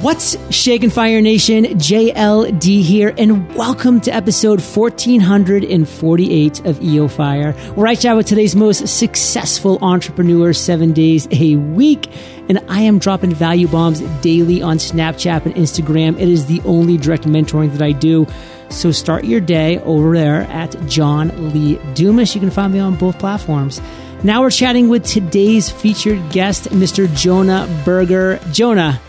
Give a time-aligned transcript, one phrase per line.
[0.00, 1.64] What's shaking Fire Nation?
[1.64, 8.54] JLD here, and welcome to episode 1448 of EO Fire, where I chat with today's
[8.54, 12.12] most successful entrepreneurs seven days a week.
[12.48, 16.16] And I am dropping value bombs daily on Snapchat and Instagram.
[16.20, 18.24] It is the only direct mentoring that I do.
[18.68, 22.36] So start your day over there at John Lee Dumas.
[22.36, 23.80] You can find me on both platforms.
[24.22, 27.12] Now we're chatting with today's featured guest, Mr.
[27.16, 28.38] Jonah Berger.
[28.52, 29.00] Jonah,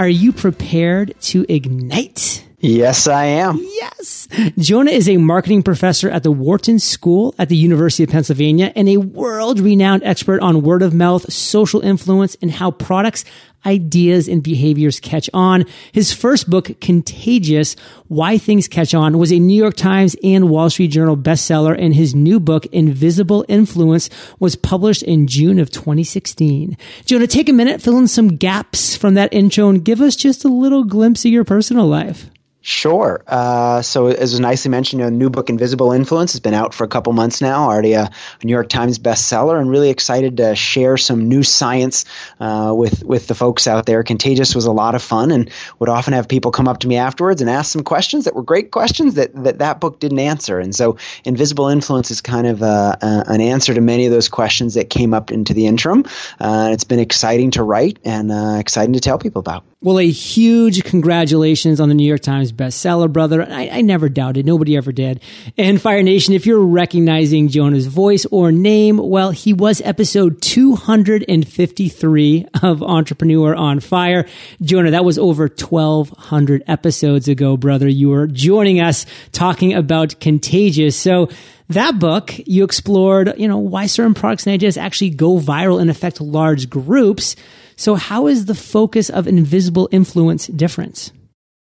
[0.00, 2.42] are you prepared to ignite?
[2.60, 3.58] Yes, I am.
[3.58, 4.28] Yes.
[4.58, 8.86] Jonah is a marketing professor at the Wharton School at the University of Pennsylvania and
[8.86, 13.24] a world renowned expert on word of mouth, social influence, and how products
[13.64, 15.64] ideas and behaviors catch on.
[15.92, 17.76] His first book, Contagious,
[18.08, 21.94] Why Things Catch On, was a New York Times and Wall Street Journal bestseller, and
[21.94, 24.08] his new book, Invisible Influence,
[24.38, 26.76] was published in June of 2016.
[27.04, 30.44] Jonah, take a minute, fill in some gaps from that intro, and give us just
[30.44, 32.29] a little glimpse of your personal life.
[32.62, 33.22] Sure.
[33.26, 36.84] Uh, so, as was nicely mentioned, a new book, Invisible Influence, has been out for
[36.84, 37.64] a couple months now.
[37.64, 42.04] Already a, a New York Times bestseller, and really excited to share some new science
[42.38, 44.02] uh, with with the folks out there.
[44.02, 46.96] Contagious was a lot of fun, and would often have people come up to me
[46.96, 50.60] afterwards and ask some questions that were great questions that that, that book didn't answer.
[50.60, 54.74] And so, Invisible Influence is kind of uh, an answer to many of those questions
[54.74, 56.04] that came up into the interim.
[56.38, 59.64] Uh, it's been exciting to write and uh, exciting to tell people about.
[59.82, 63.42] Well, a huge congratulations on the New York Times bestseller, brother.
[63.42, 64.44] I, I, never doubted.
[64.44, 65.22] Nobody ever did.
[65.56, 72.46] And Fire Nation, if you're recognizing Jonah's voice or name, well, he was episode 253
[72.62, 74.26] of Entrepreneur on Fire.
[74.60, 77.88] Jonah, that was over 1200 episodes ago, brother.
[77.88, 80.94] You were joining us talking about Contagious.
[80.94, 81.30] So,
[81.70, 85.88] that book, you explored, you know, why certain products and ideas actually go viral and
[85.88, 87.36] affect large groups.
[87.80, 91.12] So, how is the focus of invisible influence different?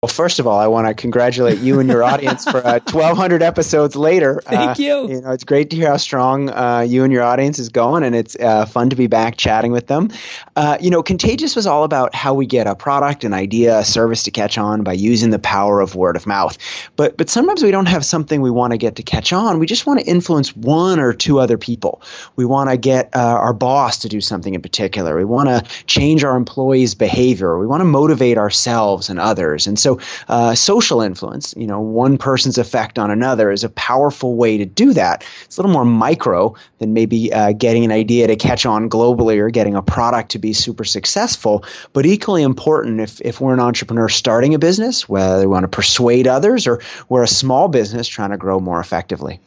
[0.05, 3.41] Well, first of all, I want to congratulate you and your audience for uh, 1,200
[3.41, 4.39] episodes later.
[4.45, 5.09] Thank uh, you.
[5.09, 8.03] You know, it's great to hear how strong uh, you and your audience is going,
[8.03, 10.11] and it's uh, fun to be back chatting with them.
[10.55, 13.83] Uh, you know, Contagious was all about how we get a product, an idea, a
[13.83, 16.55] service to catch on by using the power of word of mouth.
[16.97, 19.57] But but sometimes we don't have something we want to get to catch on.
[19.57, 22.03] We just want to influence one or two other people.
[22.35, 25.17] We want to get uh, our boss to do something in particular.
[25.17, 27.57] We want to change our employees' behavior.
[27.57, 29.65] We want to motivate ourselves and others.
[29.65, 29.94] And so
[30.27, 34.65] uh, social influence, you know, one person's effect on another is a powerful way to
[34.65, 35.23] do that.
[35.45, 39.37] It's a little more micro than maybe uh, getting an idea to catch on globally
[39.37, 43.59] or getting a product to be super successful, but equally important if, if we're an
[43.59, 48.07] entrepreneur starting a business, whether we want to persuade others or we're a small business
[48.07, 49.39] trying to grow more effectively.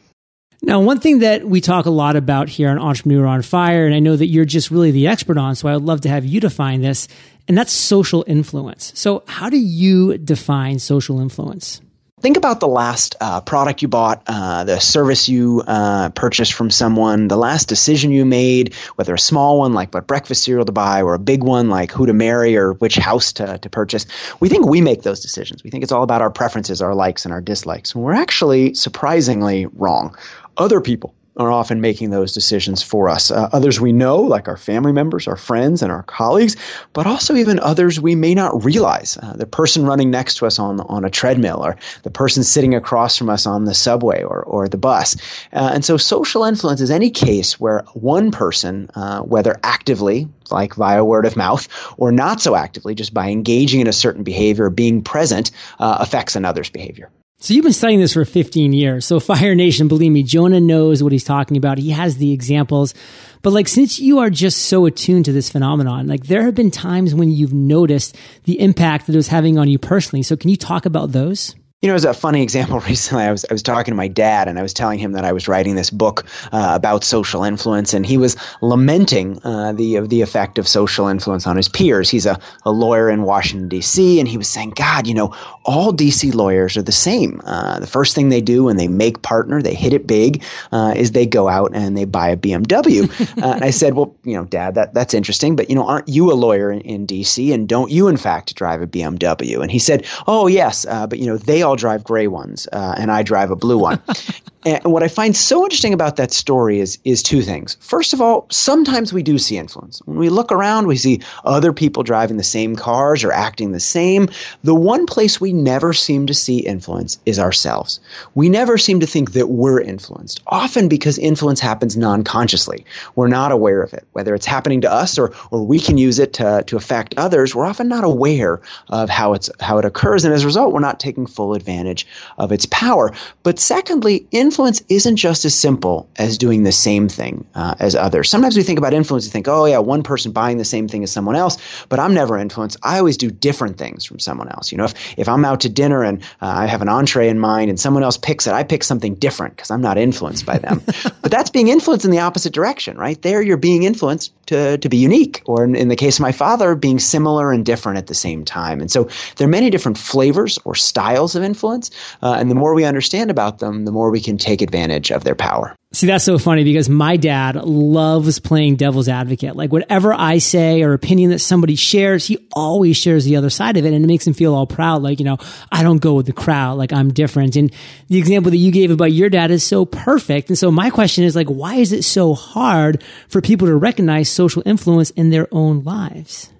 [0.61, 3.95] Now, one thing that we talk a lot about here on Entrepreneur on Fire, and
[3.95, 6.25] I know that you're just really the expert on, so I would love to have
[6.25, 7.07] you define this,
[7.47, 8.91] and that's social influence.
[8.95, 11.81] So, how do you define social influence?
[12.21, 16.69] Think about the last uh, product you bought, uh, the service you uh, purchased from
[16.69, 20.73] someone, the last decision you made, whether a small one like what breakfast cereal to
[20.73, 24.05] buy or a big one like who to marry or which house to, to purchase.
[24.41, 25.63] We think we make those decisions.
[25.63, 27.95] We think it's all about our preferences, our likes, and our dislikes.
[27.95, 30.17] And we're actually surprisingly wrong
[30.57, 33.31] other people are often making those decisions for us.
[33.31, 36.57] Uh, others we know, like our family members, our friends, and our colleagues,
[36.91, 39.17] but also even others we may not realize.
[39.17, 42.75] Uh, the person running next to us on, on a treadmill, or the person sitting
[42.75, 45.15] across from us on the subway or, or the bus.
[45.53, 50.75] Uh, and so social influence is any case where one person, uh, whether actively, like
[50.75, 54.69] via word of mouth, or not so actively, just by engaging in a certain behavior,
[54.69, 57.09] being present, uh, affects another's behavior.
[57.41, 59.05] So you've been studying this for 15 years.
[59.05, 61.77] So Fire Nation, believe me, Jonah knows what he's talking about.
[61.77, 62.93] He has the examples.
[63.41, 66.69] But like, since you are just so attuned to this phenomenon, like there have been
[66.69, 70.21] times when you've noticed the impact that it was having on you personally.
[70.21, 71.55] So can you talk about those?
[71.81, 74.49] You know, as a funny example recently, I was I was talking to my dad,
[74.49, 77.93] and I was telling him that I was writing this book uh, about social influence,
[77.93, 82.09] and he was lamenting uh, the the effect of social influence on his peers.
[82.09, 85.33] He's a, a lawyer in Washington D.C., and he was saying, "God, you know,
[85.69, 86.31] all D.C.
[86.31, 87.41] lawyers are the same.
[87.45, 90.93] Uh, the first thing they do when they make partner, they hit it big, uh,
[90.95, 94.33] is they go out and they buy a BMW." Uh, and I said, "Well, you
[94.33, 97.53] know, Dad, that that's interesting, but you know, aren't you a lawyer in, in D.C.
[97.53, 101.19] and don't you, in fact, drive a BMW?" And he said, "Oh, yes, uh, but
[101.19, 104.01] you know, they." all drive gray ones, uh, and I drive a blue one.
[104.65, 107.77] and what I find so interesting about that story is is two things.
[107.79, 110.01] First of all, sometimes we do see influence.
[110.05, 113.79] When we look around, we see other people driving the same cars or acting the
[113.79, 114.29] same.
[114.63, 117.99] The one place we never seem to see influence is ourselves.
[118.35, 120.41] We never seem to think that we're influenced.
[120.47, 122.85] Often because influence happens non-consciously.
[123.15, 124.07] We're not aware of it.
[124.13, 127.53] Whether it's happening to us or or we can use it to to affect others,
[127.53, 130.79] we're often not aware of how it's how it occurs and as a result, we're
[130.79, 132.07] not taking full advantage
[132.37, 133.11] of its power.
[133.43, 138.29] But secondly, influence isn't just as simple as doing the same thing uh, as others.
[138.29, 141.03] Sometimes we think about influence and think, oh, yeah, one person buying the same thing
[141.03, 141.57] as someone else,
[141.89, 142.77] but I'm never influenced.
[142.83, 144.71] I always do different things from someone else.
[144.71, 147.39] You know, if, if I'm out to dinner and uh, I have an entree in
[147.39, 150.57] mind and someone else picks it, I pick something different because I'm not influenced by
[150.57, 150.81] them.
[151.21, 153.21] but that's being influenced in the opposite direction, right?
[153.21, 156.31] There, you're being influenced to, to be unique, or in, in the case of my
[156.31, 158.81] father, being similar and different at the same time.
[158.81, 161.91] And so there are many different flavors or styles of influence.
[162.21, 165.23] Uh, and the more we understand about them, the more we can take advantage of
[165.23, 165.75] their power.
[165.91, 169.55] See, that's so funny because my dad loves playing devil's advocate.
[169.55, 173.75] Like whatever I say or opinion that somebody shares, he always shares the other side
[173.75, 175.01] of it and it makes him feel all proud.
[175.01, 175.37] Like, you know,
[175.71, 176.77] I don't go with the crowd.
[176.77, 177.55] Like I'm different.
[177.55, 177.73] And
[178.07, 180.49] the example that you gave about your dad is so perfect.
[180.49, 184.29] And so my question is like, why is it so hard for people to recognize
[184.29, 186.51] social influence in their own lives?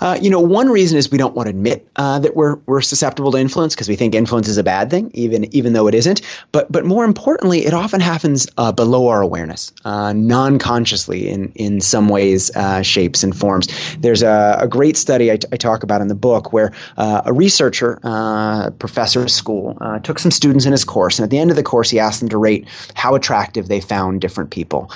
[0.00, 2.80] Uh, you know, one reason is we don't want to admit uh, that we're we're
[2.80, 5.94] susceptible to influence because we think influence is a bad thing, even even though it
[5.94, 6.20] isn't.
[6.52, 11.80] But but more importantly, it often happens uh, below our awareness, uh, non-consciously in in
[11.80, 13.68] some ways, uh, shapes and forms.
[13.98, 17.22] There's a, a great study I, t- I talk about in the book where uh,
[17.24, 17.98] a researcher,
[18.78, 21.62] professor at school, took some students in his course, and at the end of the
[21.62, 24.90] course, he asked them to rate how attractive they found different people.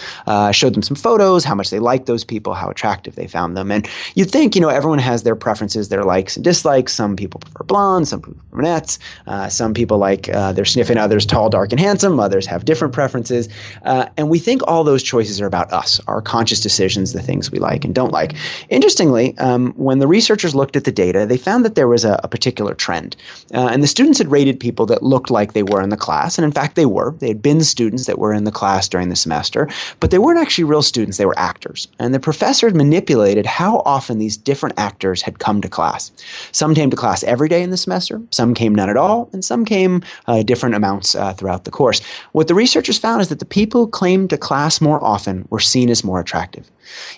[0.52, 3.70] showed them some photos, how much they liked those people, how attractive they found them,
[3.70, 6.92] and you'd think, you know, everyone everyone has their preferences, their likes and dislikes.
[6.92, 8.98] Some people prefer blondes, some prefer brunettes.
[9.24, 12.18] Uh, some people like uh, their sniffing others tall, dark, and handsome.
[12.18, 13.48] Others have different preferences.
[13.84, 17.52] Uh, and we think all those choices are about us, our conscious decisions, the things
[17.52, 18.34] we like and don't like.
[18.68, 22.18] Interestingly, um, when the researchers looked at the data, they found that there was a,
[22.24, 23.14] a particular trend.
[23.54, 26.36] Uh, and the students had rated people that looked like they were in the class.
[26.36, 27.14] And in fact, they were.
[27.20, 29.68] They had been students that were in the class during the semester,
[30.00, 31.16] but they weren't actually real students.
[31.16, 31.86] They were actors.
[32.00, 36.10] And the professor had manipulated how often these different actors had come to class.
[36.52, 39.44] Some came to class every day in the semester, some came none at all, and
[39.44, 42.00] some came uh, different amounts uh, throughout the course.
[42.32, 45.60] What the researchers found is that the people who claimed to class more often were
[45.60, 46.68] seen as more attractive.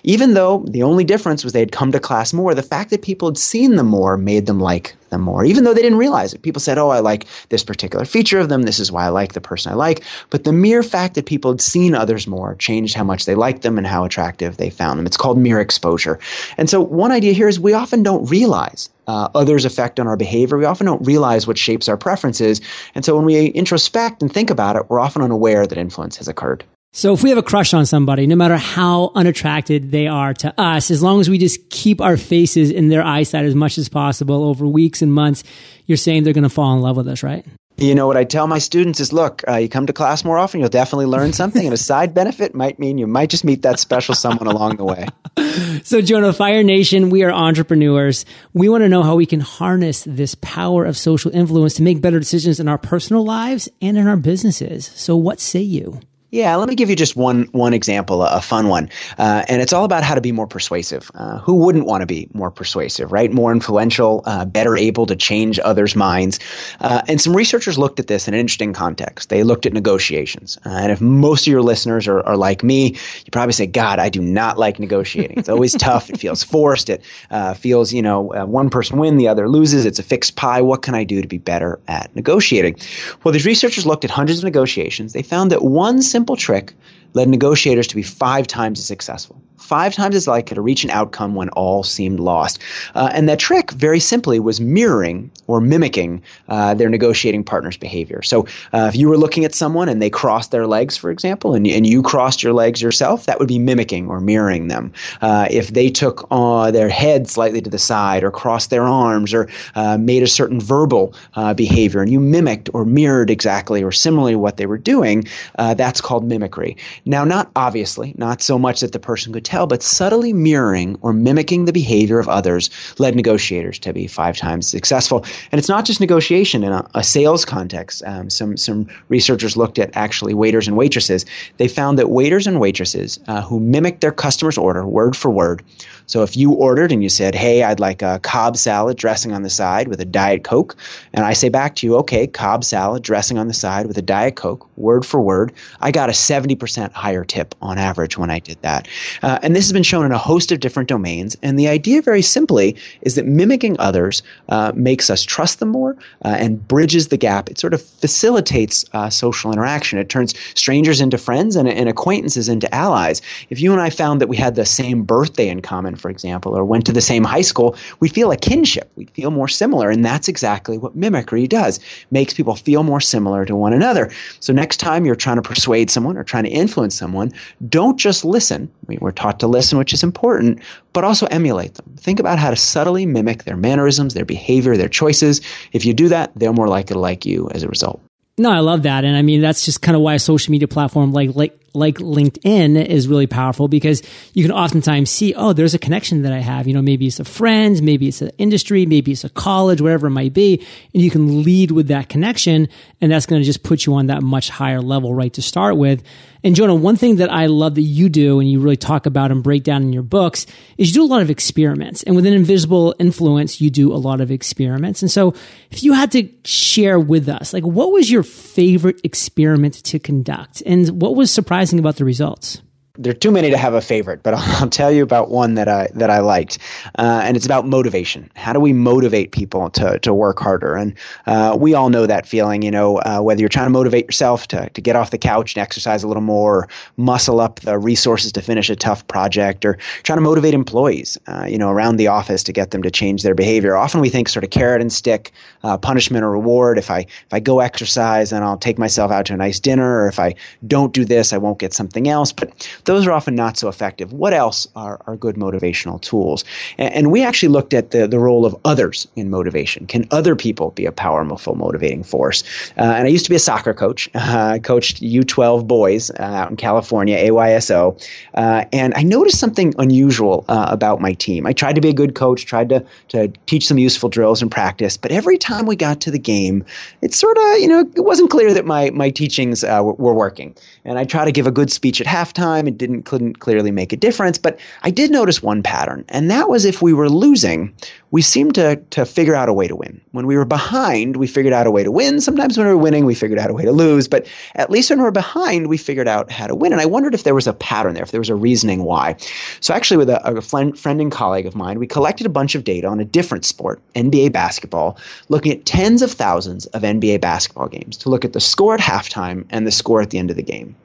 [0.03, 3.01] Even though the only difference was they had come to class more, the fact that
[3.01, 6.33] people had seen them more made them like them more, even though they didn't realize
[6.33, 6.41] it.
[6.41, 8.63] People said, Oh, I like this particular feature of them.
[8.63, 10.03] This is why I like the person I like.
[10.29, 13.61] But the mere fact that people had seen others more changed how much they liked
[13.61, 15.05] them and how attractive they found them.
[15.05, 16.19] It's called mere exposure.
[16.57, 20.17] And so, one idea here is we often don't realize uh, others' effect on our
[20.17, 20.57] behavior.
[20.57, 22.61] We often don't realize what shapes our preferences.
[22.95, 26.27] And so, when we introspect and think about it, we're often unaware that influence has
[26.27, 26.63] occurred.
[26.95, 30.61] So if we have a crush on somebody, no matter how unattracted they are to
[30.61, 33.89] us, as long as we just keep our faces in their eyesight as much as
[33.89, 35.43] possible over weeks and months,
[35.87, 37.43] you're saying they're going to fall in love with us, right?
[37.77, 40.37] You know what I tell my students is, look, uh, you come to class more
[40.37, 43.63] often, you'll definitely learn something, and a side benefit might mean you might just meet
[43.63, 45.07] that special someone along the way.
[45.83, 48.25] So, Jonah, Fire Nation, we are entrepreneurs.
[48.53, 52.01] We want to know how we can harness this power of social influence to make
[52.01, 54.87] better decisions in our personal lives and in our businesses.
[54.95, 55.99] So, what say you?
[56.33, 58.89] Yeah, let me give you just one one example, a fun one,
[59.19, 61.11] uh, and it's all about how to be more persuasive.
[61.13, 63.31] Uh, who wouldn't want to be more persuasive, right?
[63.31, 66.39] More influential, uh, better able to change others' minds.
[66.79, 69.29] Uh, and some researchers looked at this in an interesting context.
[69.29, 72.87] They looked at negotiations, uh, and if most of your listeners are, are, like me,
[72.87, 75.37] you probably say, "God, I do not like negotiating.
[75.37, 76.09] It's always tough.
[76.09, 76.89] It feels forced.
[76.89, 79.85] It uh, feels, you know, one person wins, the other loses.
[79.85, 80.61] It's a fixed pie.
[80.61, 82.77] What can I do to be better at negotiating?"
[83.23, 85.13] Well, these researchers looked at hundreds of negotiations.
[85.13, 86.73] They found that one simple simple trick
[87.13, 90.89] led negotiators to be five times as successful five times as likely to reach an
[90.89, 92.59] outcome when all seemed lost.
[92.95, 98.21] Uh, and that trick, very simply, was mirroring or mimicking uh, their negotiating partner's behavior.
[98.21, 98.41] So
[98.73, 101.65] uh, if you were looking at someone and they crossed their legs, for example, and,
[101.65, 104.91] and you crossed your legs yourself, that would be mimicking or mirroring them.
[105.21, 109.33] Uh, if they took uh, their head slightly to the side or crossed their arms
[109.33, 111.13] or uh, made a certain verbal
[111.55, 115.23] behavior and you mimicked or mirrored exactly or similarly what they were doing,
[115.55, 116.75] that's called mimicry.
[117.05, 121.11] Now, not obviously, not so much that the person could tell, but subtly mirroring or
[121.11, 125.25] mimicking the behavior of others led negotiators to be five times successful.
[125.51, 128.03] And it's not just negotiation in a, a sales context.
[128.05, 131.25] Um, some some researchers looked at actually waiters and waitresses.
[131.57, 135.61] They found that waiters and waitresses uh, who mimicked their customer's order word for word
[136.05, 139.43] So if you ordered and you said, Hey, I'd like a Cobb salad dressing on
[139.43, 140.75] the side with a Diet Coke,
[141.13, 144.01] and I say back to you, Okay, Cobb salad dressing on the side with a
[144.01, 148.39] Diet Coke, word for word, I got a 70% higher tip on average when I
[148.39, 148.87] did that.
[149.21, 151.37] Uh, and this has been shown in a host of different domains.
[151.41, 155.95] And the idea, very simply, is that mimicking others uh, makes us trust them more
[156.25, 157.49] uh, and bridges the gap.
[157.49, 159.99] It sort of facilitates uh, social interaction.
[159.99, 163.21] It turns strangers into friends and, and acquaintances into allies.
[163.49, 166.57] If you and I found that we had the same birthday in common, for example,
[166.57, 168.91] or went to the same high school, we feel a kinship.
[168.95, 169.89] We feel more similar.
[169.89, 171.79] And that's exactly what mimicry does.
[172.11, 174.11] Makes people feel more similar to one another.
[174.39, 177.31] So next time you're trying to persuade someone or trying to influence someone,
[177.69, 178.71] don't just listen.
[178.87, 180.59] We're taught to listen, which is important,
[180.93, 181.95] but also emulate them.
[181.97, 185.41] Think about how to subtly mimic their mannerisms, their behavior, their choices.
[185.71, 188.01] If you do that, they're more likely to like you as a result.
[188.37, 189.05] No, I love that.
[189.05, 191.95] And I mean, that's just kind of why a social media platform like, like, like
[191.97, 194.01] LinkedIn is really powerful because
[194.33, 196.67] you can oftentimes see, oh, there's a connection that I have.
[196.67, 200.07] You know, maybe it's a friend, maybe it's an industry, maybe it's a college, whatever
[200.07, 200.65] it might be.
[200.93, 202.69] And you can lead with that connection.
[203.01, 205.77] And that's going to just put you on that much higher level, right, to start
[205.77, 206.03] with.
[206.45, 209.31] And Jonah, one thing that I love that you do and you really talk about
[209.31, 210.45] and break down in your books
[210.77, 212.03] is you do a lot of experiments.
[212.03, 215.01] And within Invisible Influence, you do a lot of experiments.
[215.01, 215.33] And so
[215.71, 220.61] if you had to share with us, like what was your favorite experiment to conduct
[220.65, 222.61] and what was surprising about the results?
[222.99, 225.55] There are too many to have a favorite, but I'll, I'll, tell you about one
[225.55, 226.59] that I that I liked,
[226.99, 228.29] uh, and it's about motivation.
[228.35, 230.75] How do we motivate people to to work harder?
[230.75, 230.93] And
[231.25, 232.61] uh, we all know that feeling.
[232.61, 235.55] You know, uh, whether you're trying to motivate yourself to to get off the couch
[235.55, 239.73] and exercise a little more, muscle up the resources to finish a tough project, or
[240.03, 243.23] trying to motivate employees, uh, you know, around the office to get them to change
[243.23, 243.75] their behavior.
[243.75, 245.31] Often we think sort of carrot and stick,
[245.63, 246.77] uh, punishment or reward.
[246.77, 250.03] If I if I go exercise, then I'll take myself out to a nice dinner,
[250.03, 250.35] or if I
[250.67, 252.31] don't do this, I won't get something else.
[252.31, 254.13] But those are often not so effective.
[254.13, 256.43] What else are, are good motivational tools?
[256.77, 259.85] And, and, we actually looked at the, the role of others in motivation.
[259.85, 262.43] Can other people be a powerful motivating force?
[262.77, 264.09] Uh, and I used to be a soccer coach.
[264.23, 268.01] Uh, I coached U12 boys uh, out in California, AYSO.
[268.35, 271.45] Uh, and I noticed something unusual uh, about my team.
[271.45, 274.49] I tried to be a good coach, tried to, to teach some useful drills and
[274.49, 276.63] practice, but every time we got to the game,
[277.01, 280.13] it sort of, you know, it wasn't clear that my, my teachings uh, were, were
[280.13, 280.55] working.
[280.85, 282.72] And I tried to give a good speech at halftime.
[282.73, 284.39] It didn't couldn't clearly make a difference.
[284.39, 287.71] But I did notice one pattern, and that was if we were losing,
[288.13, 289.99] we seemed to, to figure out a way to win.
[290.11, 292.21] When we were behind, we figured out a way to win.
[292.21, 294.07] Sometimes when we were winning, we figured out a way to lose.
[294.07, 296.73] But at least when we were behind, we figured out how to win.
[296.73, 299.15] And I wondered if there was a pattern there, if there was a reasoning why.
[299.61, 302.53] So actually, with a, a friend, friend and colleague of mine, we collected a bunch
[302.53, 307.19] of data on a different sport, NBA basketball, looking at tens of thousands of NBA
[307.19, 310.29] basketball games to look at the score at halftime and the score at the end
[310.29, 310.75] of the game.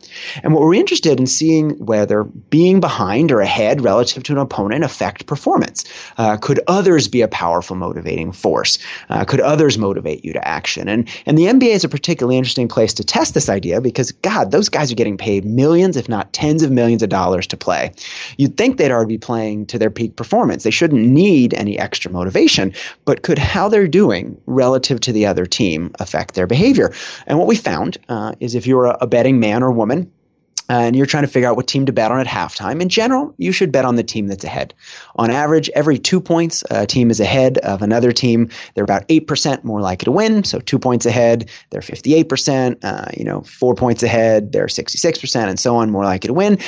[0.42, 4.82] And what we're interested in seeing whether being behind or ahead relative to an opponent
[4.82, 5.84] affect performance.
[6.16, 8.78] Uh, could others be a powerful motivating force?
[9.08, 10.88] Uh, could others motivate you to action?
[10.88, 14.50] And and the NBA is a particularly interesting place to test this idea because God,
[14.50, 17.92] those guys are getting paid millions, if not tens of millions of dollars to play.
[18.36, 20.64] You'd think they'd already be playing to their peak performance.
[20.64, 22.72] They shouldn't need any extra motivation,
[23.04, 26.92] but could how they're doing relative to the other team affect their behavior?
[27.26, 30.10] And what we found uh, is if you're a, a betting man or woman,
[30.68, 33.34] and you're trying to figure out what team to bet on at halftime, in general,
[33.38, 34.74] you should bet on the team that's ahead.
[35.16, 38.50] On average, every two points, a team is ahead of another team.
[38.74, 40.44] They're about 8% more likely to win.
[40.44, 42.78] So two points ahead, they're 58%.
[42.82, 46.58] Uh, you know, four points ahead, they're 66%, and so on, more likely to win.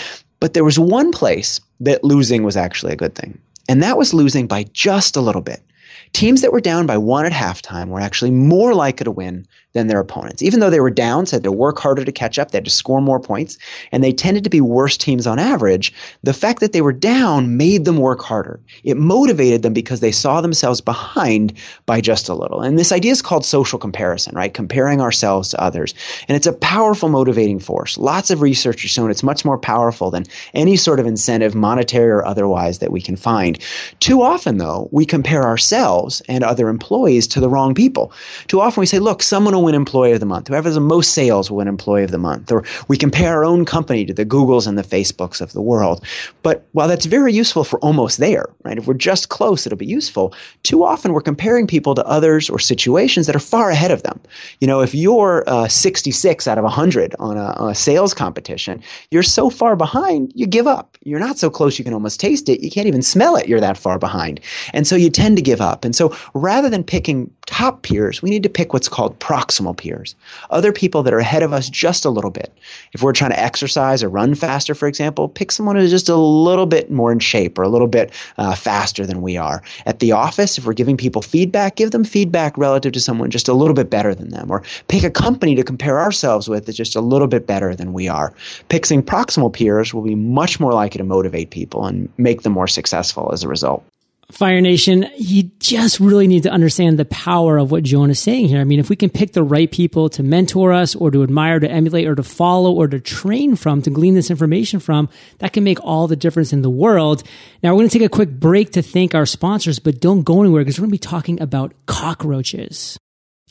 [0.40, 3.38] But there was one place that losing was actually a good thing.
[3.69, 5.62] And that was losing by just a little bit.
[6.12, 9.86] Teams that were down by one at halftime were actually more likely to win than
[9.86, 10.42] their opponents.
[10.42, 12.58] Even though they were down, so they had to work harder to catch up, they
[12.58, 13.56] had to score more points,
[13.92, 15.92] and they tended to be worse teams on average,
[16.24, 18.58] the fact that they were down made them work harder.
[18.82, 21.52] It motivated them because they saw themselves behind
[21.86, 22.60] by just a little.
[22.60, 24.52] And this idea is called social comparison, right?
[24.52, 25.94] Comparing ourselves to others.
[26.26, 27.96] And it's a powerful motivating force.
[27.96, 32.10] Lots of research has shown it's much more powerful than any sort of incentive, monetary
[32.10, 33.58] or otherwise, that we can find.
[34.00, 38.12] Too often, though, we compare ourselves and other employees to the wrong people.
[38.47, 40.49] Too often we say, look, someone will win Employee of the Month.
[40.49, 42.50] Whoever has the most sales will win Employee of the Month.
[42.52, 46.04] Or we compare our own company to the Googles and the Facebooks of the world.
[46.42, 48.78] But while that's very useful for almost there, right?
[48.78, 50.35] If we're just close, it'll be useful.
[50.62, 54.21] Too often we're comparing people to others or situations that are far ahead of them.
[54.61, 59.23] You know, if you're uh, 66 out of 100 on a, a sales competition, you're
[59.23, 60.97] so far behind, you give up.
[61.02, 62.62] You're not so close you can almost taste it.
[62.62, 63.49] You can't even smell it.
[63.49, 64.40] You're that far behind.
[64.73, 65.85] And so you tend to give up.
[65.85, 70.14] And so rather than picking top peers, we need to pick what's called proximal peers.
[70.50, 72.52] Other people that are ahead of us just a little bit.
[72.92, 76.16] If we're trying to exercise or run faster, for example, pick someone who's just a
[76.16, 79.62] little bit more in shape or a little bit uh, faster than we are.
[79.87, 83.49] At the office, if we're giving people feedback, give them feedback relative to someone just
[83.49, 84.50] a little bit better than them.
[84.50, 87.92] Or pick a company to compare ourselves with that's just a little bit better than
[87.92, 88.32] we are.
[88.68, 92.68] Picking proximal peers will be much more likely to motivate people and make them more
[92.68, 93.85] successful as a result.
[94.30, 98.49] Fire Nation, you just really need to understand the power of what Jonah is saying
[98.49, 98.60] here.
[98.60, 101.58] I mean, if we can pick the right people to mentor us or to admire,
[101.58, 105.08] to emulate, or to follow, or to train from, to glean this information from,
[105.38, 107.22] that can make all the difference in the world.
[107.62, 110.40] Now, we're going to take a quick break to thank our sponsors, but don't go
[110.40, 112.99] anywhere because we're going to be talking about cockroaches.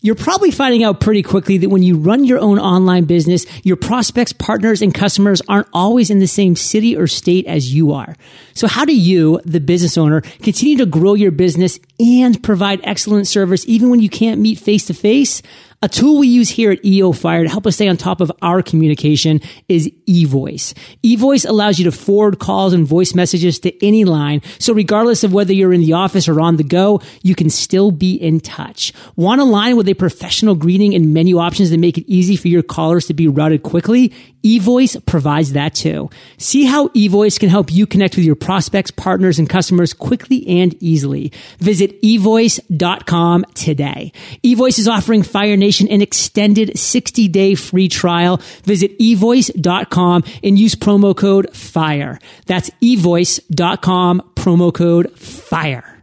[0.01, 3.75] You're probably finding out pretty quickly that when you run your own online business, your
[3.75, 8.15] prospects, partners, and customers aren't always in the same city or state as you are.
[8.53, 13.27] So how do you, the business owner, continue to grow your business and provide excellent
[13.27, 15.41] service even when you can't meet face to face?
[15.81, 18.33] A tool we use here at EO Fire to help us stay on top of
[18.41, 20.74] our communication is eVoice.
[21.05, 24.41] eVoice allows you to forward calls and voice messages to any line.
[24.59, 27.91] So regardless of whether you're in the office or on the go, you can still
[27.91, 28.91] be in touch.
[29.15, 32.50] Want a line with a professional greeting and menu options that make it easy for
[32.50, 34.12] your callers to be routed quickly?
[34.43, 36.10] eVoice provides that too.
[36.38, 40.75] See how eVoice can help you connect with your prospects, partners, and customers quickly and
[40.81, 41.31] easily.
[41.60, 44.12] Visit evoice.com today.
[44.43, 48.38] eVoice is offering Fire Nation an extended 60 day free trial.
[48.63, 52.19] Visit evoice.com and use promo code FIRE.
[52.46, 55.99] That's evoice.com, promo code FIRE.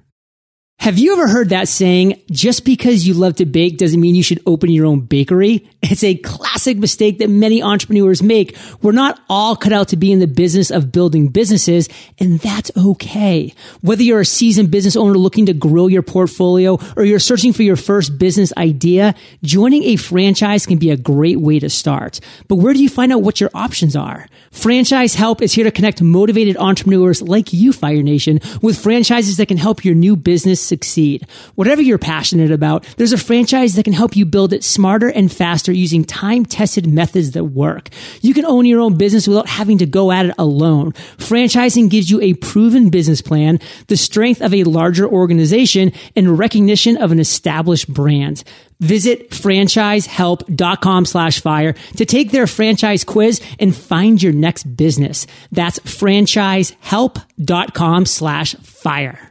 [0.87, 4.23] Have you ever heard that saying, just because you love to bake doesn't mean you
[4.23, 5.69] should open your own bakery?
[5.89, 8.57] It's a classic mistake that many entrepreneurs make.
[8.83, 11.89] We're not all cut out to be in the business of building businesses,
[12.19, 13.55] and that's okay.
[13.83, 17.63] Whether you're a seasoned business owner looking to grow your portfolio or you're searching for
[17.63, 19.15] your first business idea,
[19.45, 22.19] joining a franchise can be a great way to start.
[22.49, 24.27] But where do you find out what your options are?
[24.57, 29.49] Franchise Help is here to connect motivated entrepreneurs like you, Fire Nation, with franchises that
[29.49, 31.27] can help your new business succeed.
[31.57, 35.31] Whatever you're passionate about, there's a franchise that can help you build it smarter and
[35.31, 37.91] faster using time tested methods that work.
[38.23, 40.93] You can own your own business without having to go at it alone.
[41.19, 46.97] Franchising gives you a proven business plan, the strength of a larger organization, and recognition
[46.97, 48.43] of an established brand.
[48.81, 55.27] Visit franchisehelp.com slash fire to take their franchise quiz and find your next business.
[55.53, 59.31] That's franchisehelp.com slash fire.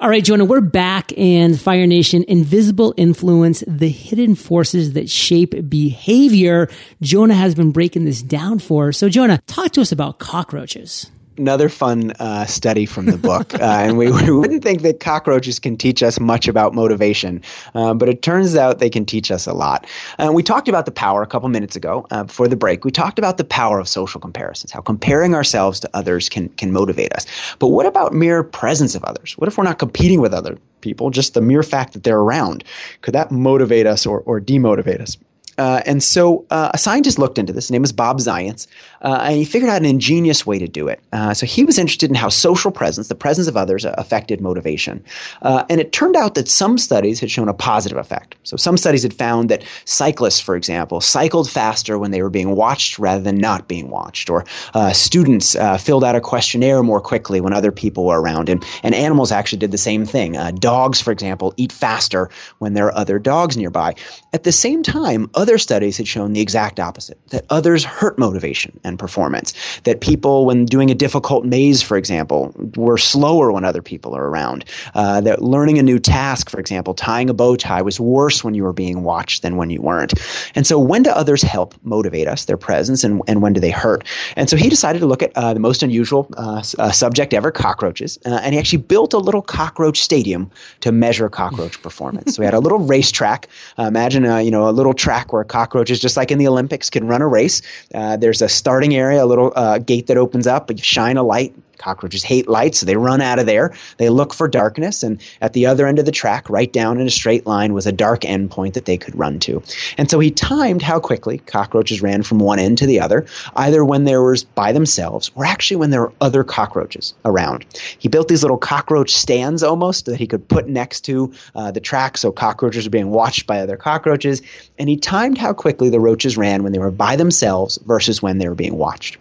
[0.00, 5.70] All right, Jonah, we're back and Fire Nation, invisible influence, the hidden forces that shape
[5.70, 6.68] behavior.
[7.00, 8.98] Jonah has been breaking this down for us.
[8.98, 13.62] So, Jonah, talk to us about cockroaches another fun uh, study from the book, uh,
[13.62, 17.42] and we, we, wouldn't think that cockroaches can teach us much about motivation,
[17.74, 19.86] uh, but it turns out they can teach us a lot.
[20.18, 22.84] And uh, we talked about the power a couple minutes ago uh, before the break.
[22.84, 26.72] We talked about the power of social comparisons, how comparing ourselves to others can can
[26.72, 27.26] motivate us.
[27.58, 29.32] But what about mere presence of others?
[29.38, 31.10] What if we're not competing with other people?
[31.10, 32.64] Just the mere fact that they're around
[33.02, 35.16] could that motivate us or, or demotivate us?
[35.58, 37.64] Uh, and so uh, a scientist looked into this.
[37.64, 38.66] His name is Bob Zajonc,
[39.02, 41.00] uh, and he figured out an ingenious way to do it.
[41.12, 44.40] Uh, so he was interested in how social presence, the presence of others, uh, affected
[44.40, 45.02] motivation.
[45.42, 48.36] Uh, and it turned out that some studies had shown a positive effect.
[48.42, 52.56] So some studies had found that cyclists, for example, cycled faster when they were being
[52.56, 54.44] watched rather than not being watched, or
[54.92, 58.48] students filled out a questionnaire more quickly when other people were around.
[58.48, 60.32] And, and animals actually did the same thing.
[60.58, 63.94] dogs, for example, eat faster when there are other dogs nearby.
[64.32, 68.80] At the same time, other studies had shown the exact opposite that others hurt motivation
[68.82, 69.52] and performance.
[69.82, 74.26] That people, when doing a difficult maze, for example, were slower when other people are
[74.26, 74.64] around.
[74.94, 78.54] Uh, that learning a new task, for example, tying a bow tie, was worse when
[78.54, 80.14] you were being watched than when you weren't.
[80.54, 83.70] And so, when do others help motivate us, their presence, and, and when do they
[83.70, 84.04] hurt?
[84.34, 87.50] And so, he decided to look at uh, the most unusual uh, uh subject ever
[87.50, 88.18] cockroaches.
[88.24, 92.36] Uh, and he actually built a little cockroach stadium to measure cockroach performance.
[92.36, 93.48] so, we had a little racetrack.
[93.78, 97.06] Uh, imagine, you know, a little track where cockroaches, just like in the Olympics, can
[97.06, 97.60] run a race.
[97.94, 101.16] Uh, there's a starting area, a little uh, gate that opens up, but you shine
[101.16, 103.74] a light, Cockroaches hate light, so they run out of there.
[103.98, 107.06] They look for darkness, and at the other end of the track, right down in
[107.06, 109.62] a straight line, was a dark endpoint that they could run to.
[109.98, 113.84] And so he timed how quickly cockroaches ran from one end to the other, either
[113.84, 117.64] when they were by themselves or actually when there were other cockroaches around.
[117.98, 121.80] He built these little cockroach stands almost that he could put next to uh, the
[121.80, 124.42] track so cockroaches were being watched by other cockroaches.
[124.78, 128.38] And he timed how quickly the roaches ran when they were by themselves versus when
[128.38, 129.18] they were being watched.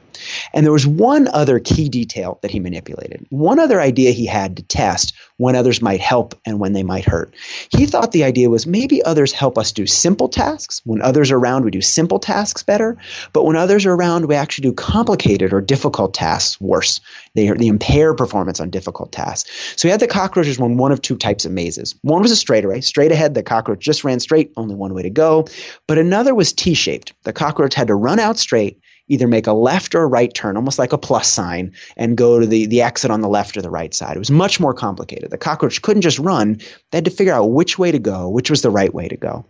[0.53, 3.25] And there was one other key detail that he manipulated.
[3.29, 7.05] One other idea he had to test when others might help and when they might
[7.05, 7.33] hurt.
[7.69, 10.81] He thought the idea was maybe others help us do simple tasks.
[10.85, 12.97] When others are around, we do simple tasks better.
[13.33, 16.99] But when others are around, we actually do complicated or difficult tasks worse.
[17.35, 19.49] They, they impair performance on difficult tasks.
[19.75, 21.95] So he had the cockroaches run one of two types of mazes.
[22.01, 23.33] One was a straightaway, straight ahead.
[23.33, 25.47] The cockroach just ran straight, only one way to go.
[25.87, 27.13] But another was T shaped.
[27.23, 28.79] The cockroach had to run out straight
[29.13, 32.39] either make a left or a right turn, almost like a plus sign, and go
[32.39, 34.15] to the, the exit on the left or the right side.
[34.15, 35.29] It was much more complicated.
[35.31, 36.59] The cockroach couldn't just run,
[36.91, 39.17] they had to figure out which way to go, which was the right way to
[39.17, 39.45] go.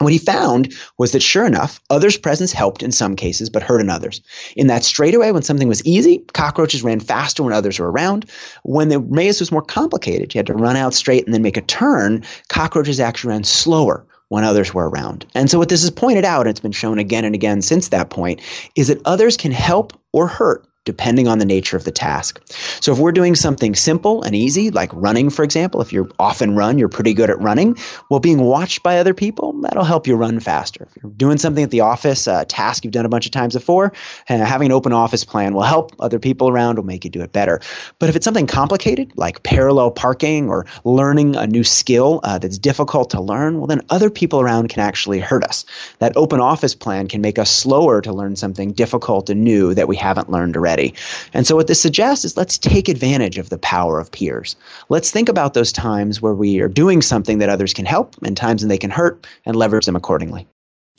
[0.00, 3.82] What he found was that sure enough, others' presence helped in some cases, but hurt
[3.82, 4.22] in others.
[4.56, 8.24] In that straightaway, when something was easy, cockroaches ran faster when others were around.
[8.62, 11.58] When the maze was more complicated, you had to run out straight and then make
[11.58, 15.26] a turn, cockroaches actually ran slower when others were around.
[15.34, 17.88] And so, what this has pointed out, and it's been shown again and again since
[17.88, 18.40] that point,
[18.74, 22.40] is that others can help or hurt depending on the nature of the task.
[22.80, 26.56] So if we're doing something simple and easy, like running, for example, if you're often
[26.56, 27.76] run, you're pretty good at running,
[28.08, 30.88] well, being watched by other people, that'll help you run faster.
[30.90, 33.54] If you're doing something at the office, a task you've done a bunch of times
[33.54, 33.92] before,
[34.28, 37.22] uh, having an open office plan will help other people around, will make you do
[37.22, 37.60] it better.
[38.00, 42.58] But if it's something complicated, like parallel parking or learning a new skill uh, that's
[42.58, 45.64] difficult to learn, well, then other people around can actually hurt us.
[46.00, 49.86] That open office plan can make us slower to learn something difficult and new that
[49.86, 50.94] we haven't learned already already.
[51.32, 54.56] And so what this suggests is let's take advantage of the power of peers.
[54.88, 58.36] Let's think about those times where we are doing something that others can help and
[58.36, 60.46] times when they can hurt and leverage them accordingly.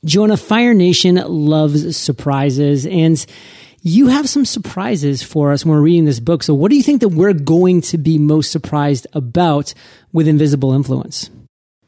[0.04, 3.24] Jonah, Fire Nation loves surprises and
[3.84, 6.44] you have some surprises for us when we're reading this book.
[6.44, 9.74] So what do you think that we're going to be most surprised about
[10.14, 11.30] with Invisible Influence?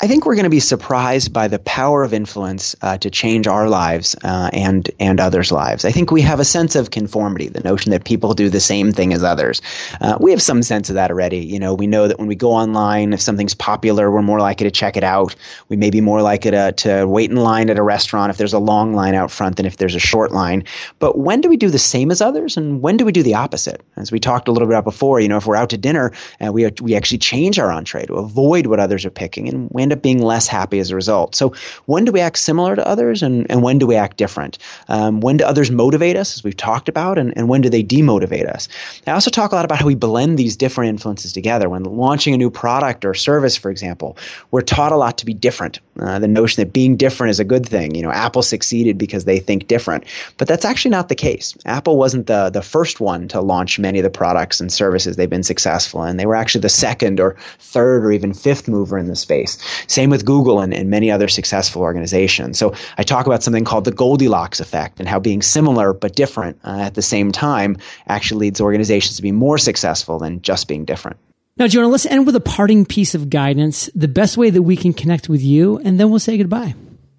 [0.04, 3.48] I think we're going to be surprised by the power of influence uh, to change
[3.48, 5.86] our lives uh, and and others' lives.
[5.86, 8.92] I think we have a sense of conformity, the notion that people do the same
[8.92, 9.62] thing as others.
[10.02, 11.38] Uh, we have some sense of that already.
[11.38, 14.66] You know, we know that when we go online, if something's popular, we're more likely
[14.66, 15.38] to check it out.
[15.70, 18.52] We may be more likely to, to wait in line at a restaurant if there's
[18.52, 20.66] a long line out front than if there's a short line.
[21.00, 23.36] But when do we do the same as others, and when do we do the
[23.36, 23.82] opposite?
[23.96, 26.12] As we talked a little bit about before, you know, if we're out to dinner,
[26.46, 29.93] uh, we we actually change our entree to avoid what others are picking, and we
[29.94, 31.36] up being less happy as a result.
[31.36, 31.54] So
[31.86, 34.58] when do we act similar to others and, and when do we act different?
[34.90, 37.84] Um, when do others motivate us, as we've talked about, and, and when do they
[37.84, 38.68] demotivate us?
[39.08, 41.70] I also talk a lot about how we blend these different influences together.
[41.70, 44.18] When launching a new product or service, for example,
[44.52, 45.80] we're taught a lot to be different.
[46.00, 47.96] Uh, the notion that being different is a good thing.
[47.96, 50.06] You know, Apple succeeded because they think different.
[50.38, 51.56] But that's actually not the case.
[51.66, 55.30] Apple wasn't the, the first one to launch many of the products and services they've
[55.30, 56.18] been successful in.
[56.18, 59.58] They were actually the second or third or even fifth mover in the space.
[59.88, 62.58] Same with Google and, and many other successful organizations.
[62.58, 66.60] So I talk about something called the Goldilocks effect and how being similar but different
[66.64, 70.86] uh, at the same time actually leads organizations to be more successful than just being
[70.86, 71.18] different.
[71.58, 74.76] Now, Jonah, let's end with a parting piece of guidance, the best way that we
[74.76, 76.74] can connect with you, and then we'll say goodbye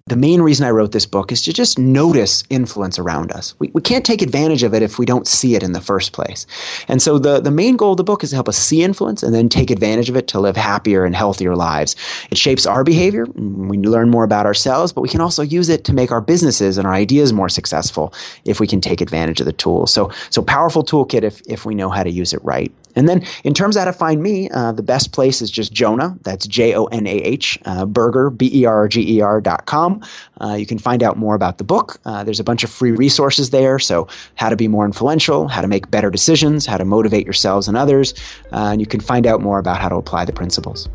[0.07, 3.55] the main reason I wrote this book is to just notice influence around us.
[3.57, 6.11] We, we can't take advantage of it if we don't see it in the first
[6.11, 6.45] place.
[6.87, 9.23] And so the, the main goal of the book is to help us see influence
[9.23, 11.95] and then take advantage of it to live happier and healthier lives.
[12.29, 13.25] It shapes our behavior.
[13.25, 16.77] We learn more about ourselves, but we can also use it to make our businesses
[16.77, 18.13] and our ideas more successful
[18.45, 19.87] if we can take advantage of the tool.
[19.87, 22.71] So, so powerful toolkit if, if we know how to use it right.
[22.95, 25.73] And then in terms of how to find me, uh, the best place is just
[25.73, 26.17] Jonah.
[26.23, 29.65] That's J O N A H, uh, Berger, B E R G E R dot
[29.65, 30.01] com.
[30.41, 31.99] Uh, you can find out more about the book.
[32.05, 33.79] Uh, there's a bunch of free resources there.
[33.79, 37.67] So, how to be more influential, how to make better decisions, how to motivate yourselves
[37.67, 38.13] and others.
[38.51, 40.89] Uh, and you can find out more about how to apply the principles.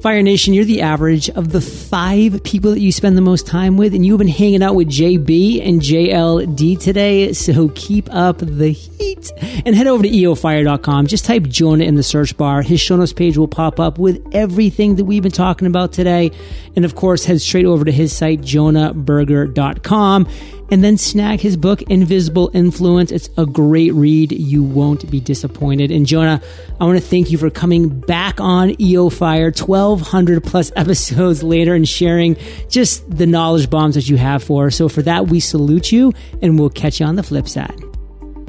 [0.00, 3.76] Fire Nation, you're the average of the five people that you spend the most time
[3.76, 8.70] with, and you've been hanging out with JB and JLD today, so keep up the
[8.70, 9.32] heat
[9.64, 11.06] and head over to eofire.com.
[11.06, 12.62] Just type Jonah in the search bar.
[12.62, 16.30] His show notes page will pop up with everything that we've been talking about today.
[16.76, 20.28] And of course, head straight over to his site, jonahberger.com
[20.70, 23.12] and then snag his book, Invisible Influence.
[23.12, 24.32] It's a great read.
[24.32, 25.90] You won't be disappointed.
[25.90, 26.40] And Jonah,
[26.80, 31.74] I want to thank you for coming back on EO Fire 1200 plus episodes later
[31.74, 32.36] and sharing
[32.68, 34.76] just the knowledge bombs that you have for us.
[34.76, 37.85] So for that, we salute you and we'll catch you on the flip side.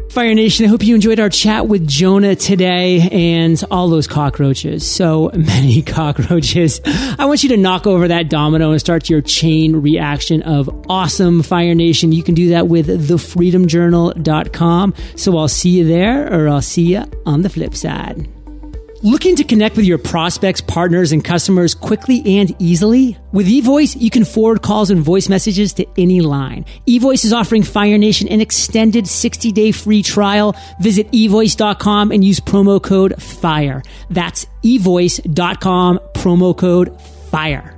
[0.09, 4.89] Fire Nation, I hope you enjoyed our chat with Jonah today and all those cockroaches.
[4.89, 6.79] So many cockroaches.
[6.85, 11.43] I want you to knock over that domino and start your chain reaction of awesome
[11.43, 12.13] Fire Nation.
[12.13, 14.93] You can do that with thefreedomjournal.com.
[15.15, 18.27] So I'll see you there or I'll see you on the flip side.
[19.03, 23.15] Looking to connect with your prospects, partners, and customers quickly and easily?
[23.31, 26.65] With eVoice, you can forward calls and voice messages to any line.
[26.87, 30.55] eVoice is offering Fire Nation an extended 60 day free trial.
[30.81, 33.83] Visit evoice.com and use promo code FIRE.
[34.09, 37.76] That's evoice.com, promo code FIRE.